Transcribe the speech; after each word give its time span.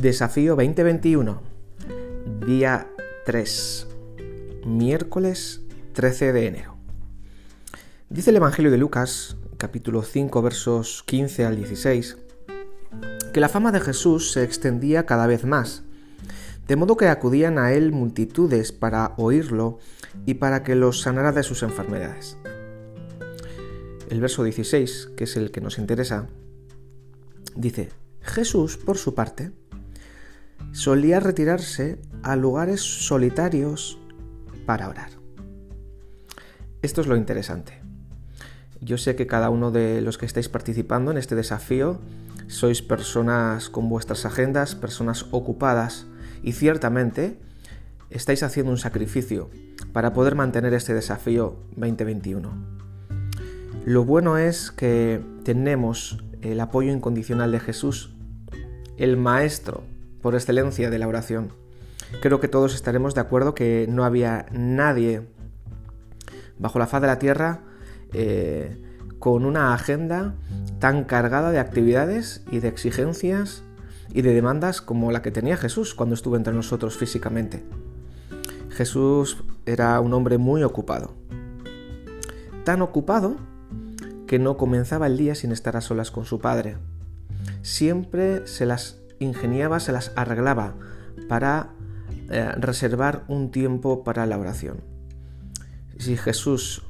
Desafío 0.00 0.56
2021, 0.56 1.42
día 2.46 2.90
3, 3.26 3.86
miércoles 4.64 5.60
13 5.92 6.32
de 6.32 6.46
enero. 6.46 6.76
Dice 8.08 8.30
el 8.30 8.36
Evangelio 8.36 8.70
de 8.70 8.78
Lucas, 8.78 9.36
capítulo 9.58 10.02
5, 10.02 10.40
versos 10.40 11.02
15 11.04 11.44
al 11.44 11.56
16, 11.56 12.16
que 13.34 13.40
la 13.40 13.50
fama 13.50 13.72
de 13.72 13.80
Jesús 13.80 14.32
se 14.32 14.42
extendía 14.42 15.04
cada 15.04 15.26
vez 15.26 15.44
más, 15.44 15.82
de 16.66 16.76
modo 16.76 16.96
que 16.96 17.08
acudían 17.08 17.58
a 17.58 17.74
él 17.74 17.92
multitudes 17.92 18.72
para 18.72 19.12
oírlo 19.18 19.80
y 20.24 20.32
para 20.32 20.62
que 20.62 20.76
los 20.76 21.02
sanara 21.02 21.32
de 21.32 21.42
sus 21.42 21.62
enfermedades. 21.62 22.38
El 24.08 24.22
verso 24.22 24.44
16, 24.44 25.10
que 25.14 25.24
es 25.24 25.36
el 25.36 25.50
que 25.50 25.60
nos 25.60 25.76
interesa, 25.76 26.26
dice, 27.54 27.90
Jesús, 28.22 28.78
por 28.78 28.96
su 28.96 29.14
parte, 29.14 29.52
solía 30.72 31.20
retirarse 31.20 31.98
a 32.22 32.36
lugares 32.36 32.80
solitarios 32.80 33.98
para 34.66 34.88
orar. 34.88 35.10
Esto 36.82 37.00
es 37.00 37.06
lo 37.06 37.16
interesante. 37.16 37.80
Yo 38.80 38.96
sé 38.96 39.14
que 39.14 39.26
cada 39.26 39.50
uno 39.50 39.70
de 39.70 40.00
los 40.00 40.16
que 40.16 40.26
estáis 40.26 40.48
participando 40.48 41.10
en 41.10 41.18
este 41.18 41.34
desafío 41.34 42.00
sois 42.48 42.82
personas 42.82 43.68
con 43.68 43.88
vuestras 43.88 44.24
agendas, 44.24 44.74
personas 44.74 45.26
ocupadas 45.30 46.06
y 46.42 46.52
ciertamente 46.52 47.38
estáis 48.08 48.42
haciendo 48.42 48.72
un 48.72 48.78
sacrificio 48.78 49.50
para 49.92 50.12
poder 50.12 50.34
mantener 50.34 50.72
este 50.74 50.94
desafío 50.94 51.58
2021. 51.76 52.50
Lo 53.84 54.04
bueno 54.04 54.38
es 54.38 54.70
que 54.70 55.20
tenemos 55.44 56.22
el 56.40 56.60
apoyo 56.60 56.92
incondicional 56.92 57.52
de 57.52 57.60
Jesús, 57.60 58.14
el 58.96 59.16
Maestro 59.16 59.84
por 60.20 60.34
excelencia 60.34 60.90
de 60.90 60.98
la 60.98 61.08
oración. 61.08 61.52
Creo 62.22 62.40
que 62.40 62.48
todos 62.48 62.74
estaremos 62.74 63.14
de 63.14 63.20
acuerdo 63.20 63.54
que 63.54 63.86
no 63.88 64.04
había 64.04 64.46
nadie 64.50 65.22
bajo 66.58 66.78
la 66.78 66.86
faz 66.86 67.00
de 67.00 67.06
la 67.06 67.18
tierra 67.18 67.60
eh, 68.12 68.82
con 69.18 69.44
una 69.44 69.74
agenda 69.74 70.34
tan 70.78 71.04
cargada 71.04 71.50
de 71.50 71.58
actividades 71.58 72.42
y 72.50 72.60
de 72.60 72.68
exigencias 72.68 73.62
y 74.12 74.22
de 74.22 74.34
demandas 74.34 74.80
como 74.80 75.12
la 75.12 75.22
que 75.22 75.30
tenía 75.30 75.56
Jesús 75.56 75.94
cuando 75.94 76.14
estuvo 76.14 76.36
entre 76.36 76.52
nosotros 76.52 76.96
físicamente. 76.96 77.62
Jesús 78.70 79.44
era 79.66 80.00
un 80.00 80.14
hombre 80.14 80.38
muy 80.38 80.62
ocupado. 80.62 81.14
Tan 82.64 82.82
ocupado 82.82 83.36
que 84.26 84.38
no 84.38 84.56
comenzaba 84.56 85.06
el 85.06 85.16
día 85.16 85.34
sin 85.34 85.52
estar 85.52 85.76
a 85.76 85.80
solas 85.80 86.10
con 86.10 86.24
su 86.24 86.40
padre. 86.40 86.76
Siempre 87.62 88.46
se 88.46 88.66
las 88.66 88.99
ingeniaba, 89.20 89.78
se 89.78 89.92
las 89.92 90.12
arreglaba 90.16 90.74
para 91.28 91.70
eh, 92.30 92.52
reservar 92.58 93.24
un 93.28 93.52
tiempo 93.52 94.02
para 94.02 94.26
la 94.26 94.38
oración. 94.38 94.80
Si 95.98 96.16
Jesús, 96.16 96.82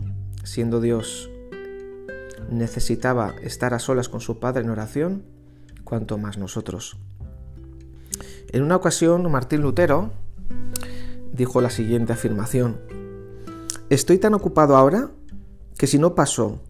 siendo 0.44 0.80
Dios, 0.80 1.28
necesitaba 2.50 3.34
estar 3.42 3.74
a 3.74 3.78
solas 3.78 4.08
con 4.08 4.20
su 4.20 4.38
Padre 4.38 4.62
en 4.62 4.70
oración, 4.70 5.24
cuanto 5.84 6.16
más 6.16 6.38
nosotros. 6.38 6.96
En 8.52 8.62
una 8.62 8.76
ocasión, 8.76 9.30
Martín 9.30 9.60
Lutero 9.60 10.10
dijo 11.32 11.60
la 11.60 11.70
siguiente 11.70 12.12
afirmación. 12.12 12.80
Estoy 13.90 14.18
tan 14.18 14.34
ocupado 14.34 14.76
ahora 14.76 15.10
que 15.76 15.86
si 15.86 15.98
no 15.98 16.14
paso 16.14 16.60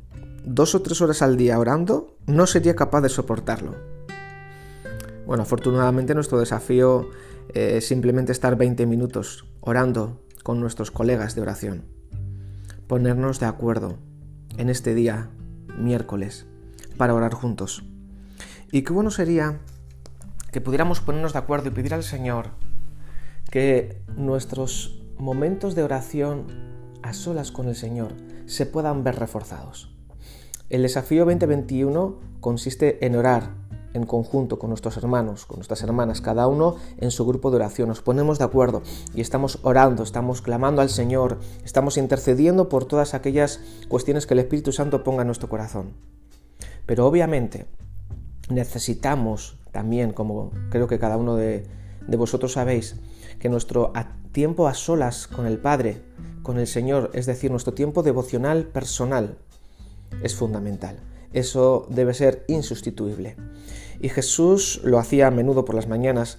dos 0.45 0.75
o 0.75 0.83
tres 0.83 1.01
horas 1.01 1.23
al 1.23 1.37
día 1.37 1.59
orando, 1.59 2.17
no 2.27 2.47
sería 2.47 2.75
capaz 2.75 3.03
de 3.03 3.09
soportarlo. 3.09 3.75
Bueno, 5.31 5.45
afortunadamente 5.45 6.13
nuestro 6.13 6.41
desafío 6.41 7.09
es 7.55 7.87
simplemente 7.87 8.33
estar 8.33 8.57
20 8.57 8.85
minutos 8.87 9.47
orando 9.61 10.25
con 10.43 10.59
nuestros 10.59 10.91
colegas 10.91 11.37
de 11.37 11.41
oración. 11.41 11.85
Ponernos 12.89 13.39
de 13.39 13.47
acuerdo 13.47 13.97
en 14.59 14.69
este 14.69 14.93
día, 14.93 15.31
miércoles, 15.79 16.47
para 16.97 17.15
orar 17.15 17.33
juntos. 17.33 17.85
Y 18.73 18.83
qué 18.83 18.93
bueno 18.93 19.13
sería 19.13 19.61
que 20.51 20.61
pudiéramos 20.61 20.99
ponernos 20.99 21.33
de 21.33 21.39
acuerdo 21.39 21.69
y 21.69 21.75
pedir 21.75 21.95
al 21.95 22.03
Señor 22.03 22.49
que 23.53 24.03
nuestros 24.17 25.01
momentos 25.17 25.77
de 25.77 25.85
oración 25.85 26.47
a 27.05 27.13
solas 27.13 27.53
con 27.53 27.69
el 27.69 27.77
Señor 27.77 28.15
se 28.47 28.67
puedan 28.67 29.05
ver 29.05 29.21
reforzados. 29.21 29.97
El 30.71 30.83
desafío 30.83 31.25
2021 31.25 32.19
consiste 32.41 33.07
en 33.07 33.15
orar 33.15 33.60
en 33.95 34.05
conjunto 34.05 34.59
con 34.59 34.71
nuestros 34.71 34.97
hermanos, 34.97 35.47
con 35.47 35.59
nuestras 35.59 35.83
hermanas, 35.83 36.21
cada 36.21 36.47
uno 36.47 36.77
en 36.99 37.11
su 37.11 37.27
grupo 37.27 37.51
de 37.51 37.57
oración. 37.57 37.89
Nos 37.89 38.03
ponemos 38.03 38.39
de 38.39 38.45
acuerdo 38.45 38.83
y 39.15 39.21
estamos 39.21 39.59
orando, 39.63 40.03
estamos 40.03 40.43
clamando 40.43 40.83
al 40.83 40.89
Señor, 40.89 41.39
estamos 41.65 41.97
intercediendo 41.97 42.69
por 42.69 42.85
todas 42.85 43.15
aquellas 43.15 43.61
cuestiones 43.89 44.27
que 44.27 44.35
el 44.35 44.41
Espíritu 44.41 44.73
Santo 44.73 45.03
ponga 45.03 45.23
en 45.23 45.29
nuestro 45.29 45.49
corazón. 45.49 45.95
Pero 46.87 47.07
obviamente 47.07 47.67
necesitamos 48.49 49.59
también, 49.73 50.13
como 50.13 50.51
creo 50.71 50.89
que 50.89 50.99
cada 50.99 51.17
uno 51.17 51.37
de, 51.37 51.67
vosotros 52.09 52.53
sabéis, 52.53 52.97
que 53.39 53.49
nuestro 53.49 53.93
tiempo 54.33 54.67
a 54.69 54.75
solas 54.75 55.27
con 55.27 55.47
el 55.47 55.59
Padre, 55.59 56.03
con 56.43 56.59
el 56.59 56.67
Señor, 56.67 57.11
es 57.15 57.27
decir, 57.27 57.51
nuestro 57.51 57.75
tiempo 57.75 58.03
devocional 58.03 58.65
personal, 58.65 59.39
es 60.23 60.35
fundamental. 60.35 60.99
Eso 61.33 61.87
debe 61.89 62.15
ser 62.15 62.45
insustituible. 62.49 63.37
Y 64.01 64.09
Jesús 64.09 64.81
lo 64.83 64.99
hacía 64.99 65.29
a 65.29 65.31
menudo 65.31 65.65
por 65.65 65.75
las 65.75 65.89
mañanas, 65.89 66.39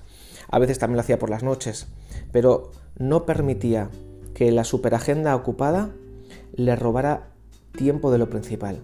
a 0.50 0.60
veces 0.60 0.80
también 0.80 0.98
lo 0.98 1.02
hacía 1.02 1.20
por 1.20 1.30
las 1.30 1.44
noches, 1.44 1.88
pero 2.32 2.72
no 2.98 3.26
permitía 3.26 3.90
que 4.34 4.52
la 4.52 4.64
superagenda 4.64 5.36
ocupada 5.36 5.92
le 6.54 6.76
robara 6.76 7.30
tiempo 7.78 8.12
de 8.12 8.18
lo 8.18 8.30
principal. 8.30 8.82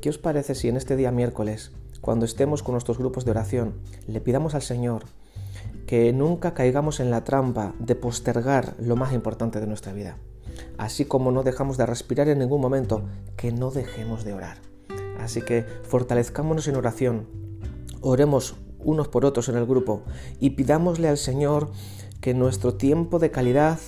¿Qué 0.00 0.10
os 0.10 0.18
parece 0.18 0.54
si 0.54 0.68
en 0.68 0.76
este 0.76 0.96
día 0.96 1.10
miércoles, 1.10 1.72
cuando 2.00 2.26
estemos 2.26 2.62
con 2.62 2.72
nuestros 2.72 2.98
grupos 2.98 3.24
de 3.24 3.30
oración, 3.30 3.74
le 4.06 4.20
pidamos 4.20 4.54
al 4.54 4.62
Señor 4.62 5.04
que 5.86 6.12
nunca 6.12 6.54
caigamos 6.54 7.00
en 7.00 7.10
la 7.10 7.24
trampa 7.24 7.74
de 7.78 7.94
postergar 7.94 8.74
lo 8.78 8.96
más 8.96 9.12
importante 9.12 9.60
de 9.60 9.66
nuestra 9.66 9.92
vida? 9.92 10.18
Así 10.76 11.04
como 11.04 11.30
no 11.30 11.42
dejamos 11.42 11.78
de 11.78 11.86
respirar 11.86 12.28
en 12.28 12.40
ningún 12.40 12.60
momento, 12.60 13.02
que 13.36 13.52
no 13.52 13.70
dejemos 13.70 14.24
de 14.24 14.34
orar. 14.34 14.73
Así 15.24 15.40
que 15.40 15.64
fortalezcámonos 15.84 16.68
en 16.68 16.76
oración, 16.76 17.26
oremos 18.02 18.56
unos 18.78 19.08
por 19.08 19.24
otros 19.24 19.48
en 19.48 19.56
el 19.56 19.64
grupo 19.64 20.02
y 20.38 20.50
pidámosle 20.50 21.08
al 21.08 21.16
Señor 21.16 21.70
que 22.20 22.34
nuestro 22.34 22.74
tiempo 22.74 23.18
de 23.18 23.30
calidad 23.30 23.78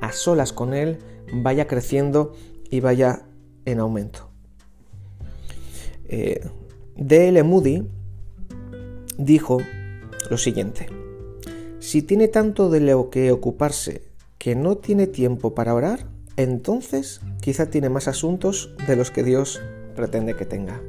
a 0.00 0.12
solas 0.12 0.54
con 0.54 0.72
Él 0.72 0.98
vaya 1.34 1.66
creciendo 1.66 2.32
y 2.70 2.80
vaya 2.80 3.26
en 3.66 3.78
aumento. 3.78 4.30
Eh, 6.08 6.48
D.L. 6.96 7.42
Moody 7.42 7.86
dijo 9.18 9.58
lo 10.30 10.38
siguiente, 10.38 10.86
si 11.78 12.00
tiene 12.00 12.26
tanto 12.28 12.70
de 12.70 12.80
lo 12.80 13.10
que 13.10 13.32
ocuparse 13.32 14.00
que 14.38 14.54
no 14.54 14.78
tiene 14.78 15.06
tiempo 15.06 15.54
para 15.54 15.74
orar, 15.74 16.06
entonces 16.38 17.20
quizá 17.42 17.68
tiene 17.68 17.90
más 17.90 18.08
asuntos 18.08 18.74
de 18.86 18.96
los 18.96 19.10
que 19.10 19.22
Dios 19.24 19.60
pretende 20.00 20.34
que 20.34 20.46
tenga. 20.46 20.80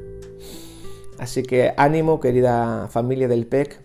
Así 1.18 1.42
que 1.42 1.74
ánimo, 1.76 2.18
querida 2.18 2.88
familia 2.88 3.28
del 3.28 3.46
PEC. 3.46 3.78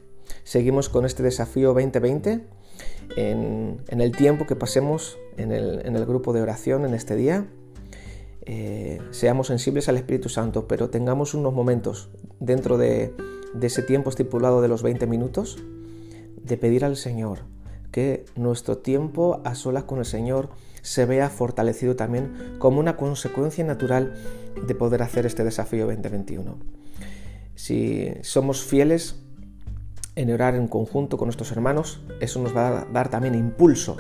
Seguimos 0.46 0.88
con 0.88 1.06
este 1.06 1.22
desafío 1.22 1.74
2020 1.74 2.46
en, 3.18 3.78
el 3.90 4.12
tiempo 4.16 4.48
que 4.48 4.56
pasemos 4.56 5.18
en 5.36 5.52
el, 5.52 6.06
grupo 6.06 6.32
de 6.32 6.42
oración 6.42 6.86
en 6.86 6.94
este 6.94 7.18
día. 7.18 7.46
Eh, 8.46 9.02
seamos 9.12 9.48
sensibles 9.48 9.90
al 9.90 9.98
Espíritu 9.98 10.30
Santo, 10.30 10.66
pero 10.66 10.90
tengamos 10.90 11.34
unos 11.34 11.54
momentos 11.54 12.10
dentro 12.40 12.78
de, 12.78 13.14
de 13.54 13.68
ese 13.68 13.82
tiempo 13.82 14.10
estipulado 14.10 14.62
de 14.62 14.70
los 14.70 14.82
20 14.82 15.08
minutos 15.08 15.62
de 16.42 16.56
pedir 16.56 16.86
al 16.86 16.96
Señor 16.96 17.40
que 17.92 18.26
nuestro 18.36 18.78
tiempo 18.78 19.42
a 19.46 19.56
solas 19.56 19.84
con 19.84 20.00
el 20.00 20.06
Señor 20.06 20.50
se 20.82 21.06
vea 21.06 21.30
fortalecido 21.30 21.96
también 21.96 22.56
como 22.60 22.80
una 22.80 22.96
consecuencia 22.96 23.64
natural 23.64 24.14
de 24.66 24.76
poder 24.76 25.04
hacer 25.04 25.26
este 25.26 25.44
desafío 25.44 25.86
2021. 25.86 26.58
Si 27.56 28.14
somos 28.22 28.64
fieles 28.64 29.16
en 30.16 30.32
orar 30.32 30.56
en 30.56 30.68
conjunto 30.68 31.18
con 31.18 31.28
nuestros 31.28 31.52
hermanos, 31.52 32.02
eso 32.22 32.42
nos 32.42 32.56
va 32.56 32.82
a 32.82 32.86
dar 32.86 33.10
también 33.10 33.36
impulso 33.36 33.98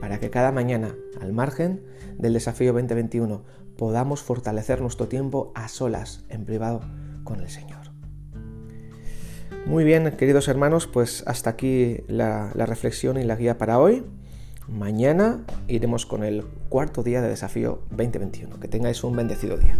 para 0.00 0.18
que 0.18 0.30
cada 0.30 0.52
mañana, 0.52 0.96
al 1.20 1.32
margen 1.32 1.84
del 2.18 2.32
desafío 2.32 2.72
2021, 2.72 3.44
podamos 3.76 4.22
fortalecer 4.22 4.80
nuestro 4.80 5.08
tiempo 5.08 5.52
a 5.54 5.68
solas, 5.68 6.24
en 6.28 6.44
privado, 6.44 6.80
con 7.24 7.40
el 7.40 7.48
Señor. 7.48 7.91
Muy 9.64 9.84
bien, 9.84 10.10
queridos 10.18 10.48
hermanos, 10.48 10.88
pues 10.88 11.22
hasta 11.26 11.50
aquí 11.50 11.98
la, 12.08 12.52
reflexión 12.54 13.16
y 13.16 13.22
la 13.22 13.36
guía 13.36 13.58
para 13.58 13.78
hoy. 13.78 14.02
Mañana 14.68 15.44
iremos 15.68 16.04
con 16.04 16.24
el 16.24 16.44
cuarto 16.68 17.02
día 17.04 17.22
de 17.22 17.28
desafío 17.28 17.80
2021. 17.90 18.58
Que 18.58 18.66
tengáis 18.66 19.04
un 19.04 19.14
bendecido 19.14 19.56
día. 19.56 19.78